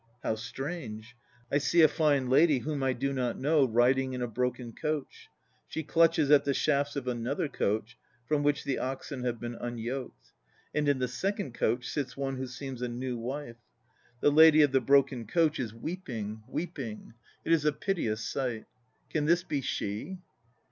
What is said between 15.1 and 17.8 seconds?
coach is weep ing, weeping. It is a